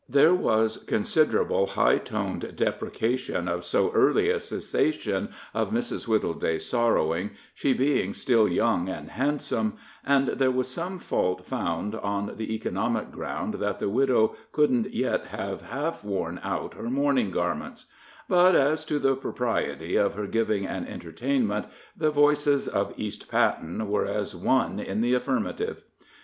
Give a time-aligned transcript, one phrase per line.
[0.09, 6.07] There was considerable high toned deprecation of so early a cessation of Mrs.
[6.07, 12.35] Wittleday's sorrowing, she being still young and handsome, and there was some fault found on
[12.37, 17.85] the economic ground that the widow couldn't yet have half worn out her mourning garments;
[18.27, 23.87] but as to the propriety of her giving an entertainment, the voices of East Patten
[23.87, 25.83] were as one in the affirmative.